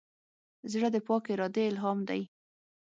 [0.71, 2.21] زړه د پاک ارادې الهام دی.